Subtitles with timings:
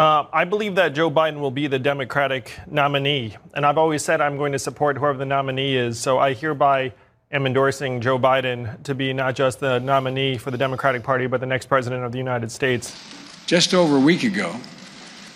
[0.00, 3.36] Uh, I believe that Joe Biden will be the Democratic nominee.
[3.52, 6.00] And I've always said I'm going to support whoever the nominee is.
[6.00, 6.94] So I hereby
[7.30, 11.40] am endorsing Joe Biden to be not just the nominee for the Democratic Party, but
[11.40, 12.98] the next president of the United States.
[13.44, 14.56] Just over a week ago,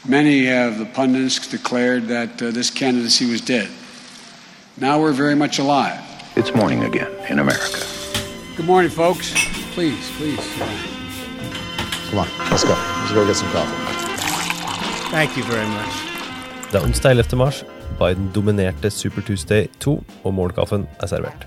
[0.09, 3.69] many of the pundits declared that uh, this candidacy was dead.
[4.79, 6.01] Now we're very much alive.
[6.37, 7.85] It's morning again in America.
[8.57, 9.31] Good morning, folks.
[9.75, 10.41] Please, please.
[12.09, 12.73] Come on, let's go.
[12.73, 14.14] Let's go get some coffee.
[16.73, 17.37] Det er onsdag 11.
[17.39, 17.61] mars.
[18.01, 19.93] Biden dominerte Super Tuesday 2,
[20.25, 21.45] og morgenkaffen er servert.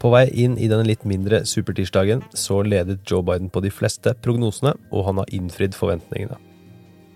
[0.00, 4.14] På vei inn i denne litt mindre supertirsdagen så ledet Joe Biden på de fleste
[4.24, 6.40] prognosene, og han har innfridd forventningene.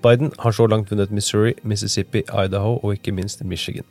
[0.04, 3.88] Biden har så langt vunnet Missouri, Mississippi, Idaho og ikke minst Michigan.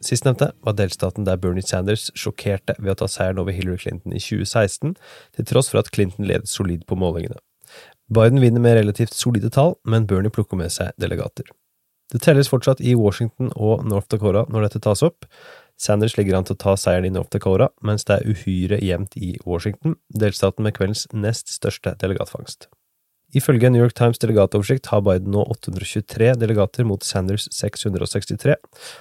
[0.00, 4.28] Sistnevnte var delstaten der Bernie Sanders sjokkerte ved å ta seieren over Hillary Clinton i
[4.32, 4.96] 2016,
[5.36, 7.36] til tross for at Clinton ledet solid på målingene.
[8.12, 11.48] Biden vinner med relativt solide tall, men Bernie plukker med seg delegater.
[12.12, 15.24] Det telles fortsatt i Washington og North Dakota når dette tas opp.
[15.80, 19.16] Sanders ligger an til å ta seieren i North Dakota, mens det er uhyre jevnt
[19.16, 22.68] i Washington, delstaten med kveldens nest største delegatfangst.
[23.34, 28.54] Ifølge New York Times delegatoversikt har Biden nå 823 delegater mot Sanders 663,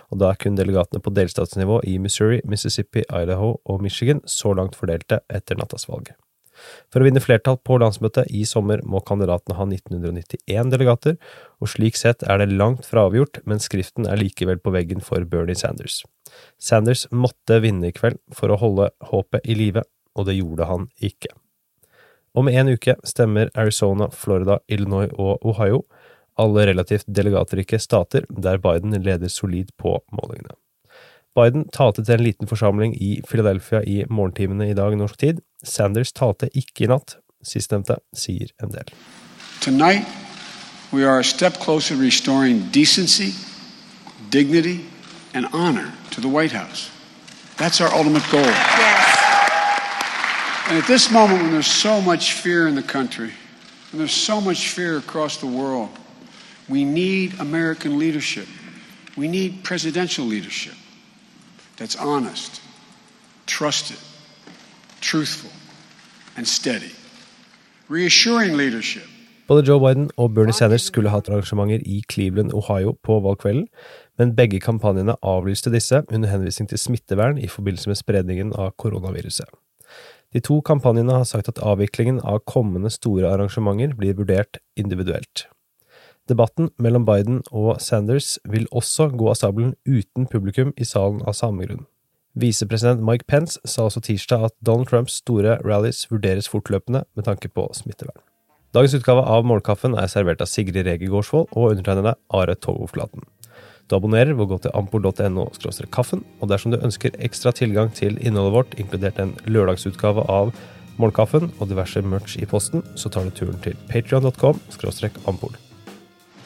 [0.10, 4.80] og da er kun delegatene på delstatsnivå i Missouri, Mississippi, Idaho og Michigan så langt
[4.80, 6.18] fordelte etter nattasvalget.
[6.92, 11.18] For å vinne flertall på landsmøtet i sommer må kandidatene ha 1991 delegater,
[11.62, 15.26] og slik sett er det langt fra avgjort, men skriften er likevel på veggen for
[15.30, 16.02] Bernie Sanders.
[16.62, 20.90] Sanders måtte vinne i kveld for å holde håpet i live, og det gjorde han
[21.02, 21.34] ikke.
[22.34, 25.84] Om en uke stemmer Arizona, Florida, Illinois og Ohio,
[26.40, 30.56] alle relativt delegatrike stater der Biden leder solid på målingene.
[31.38, 35.42] Biden talte til en liten forsamling i Philadelphia i morgentimene i dag norsk tid.
[35.64, 37.18] Sanders talte ikke i natt.
[37.44, 38.94] Sistnevnte sier en del.
[39.62, 40.08] Tonight,
[40.92, 43.34] we are a step closer to restoring decency,
[44.30, 44.86] dignity,
[45.34, 46.90] and honor to the White House.
[47.58, 48.42] That's our ultimate goal.
[48.42, 49.14] Yes.
[50.70, 53.32] And at this moment, when there's so much fear in the country,
[53.92, 55.90] and there's so much fear across the world,
[56.70, 58.48] we need American leadership.
[59.18, 60.74] We need presidential leadership
[61.78, 62.62] that's honest,
[63.46, 63.98] trusted,
[65.14, 65.52] truthful,
[66.38, 66.92] and steady.
[67.90, 69.04] Reassuring leadership.
[69.48, 73.68] Både Joe Biden og Bernie Sanders skulle hatt arrangementer i Cleveland, Ohio på valgkvelden,
[74.18, 79.46] men begge kampanjene avlyste disse under henvisning til smittevern i forbindelse med spredningen av koronaviruset.
[80.34, 85.46] De to kampanjene har sagt at avviklingen av kommende store arrangementer blir vurdert individuelt.
[86.30, 91.38] Debatten mellom Biden og Sanders vil også gå av stabelen uten publikum i salen av
[91.38, 91.86] samme grunn.
[92.34, 97.50] Visepresident Mike Pence sa også tirsdag at Donald Trumps store rallies vurderes fortløpende med tanke
[97.50, 98.18] på smittevern.
[98.74, 103.22] Dagens utgave av Målkaffen er servert av Sigrid Rege Gårdsvold og undertegnede Are Togoflaten.
[103.86, 105.46] Du abonnerer ved å gå til ampol.no
[105.94, 110.56] kaffen, og dersom du ønsker ekstra tilgang til innholdet vårt, inkludert en lørdagsutgave av
[110.98, 114.58] Målkaffen og diverse merch i posten, så tar du turen til patrion.com
[115.28, 115.54] ampol.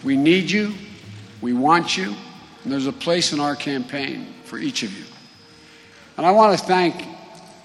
[0.04, 0.74] We need you,
[1.42, 2.14] we want you,
[2.64, 5.17] and there's a place in our campaign for each of you.
[6.18, 7.08] And I want to thank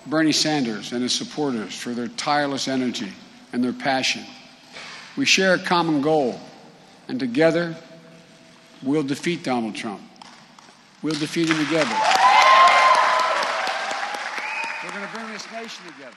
[0.06, 3.10] Bernie Sanders and his supporters for their tireless energy
[3.52, 4.24] and their passion.
[5.16, 6.38] We share a common goal,
[7.08, 7.74] and together
[8.82, 10.02] we'll defeat Donald Trump.
[11.02, 11.96] We'll defeat him together.
[14.84, 16.16] We're going to bring this nation together.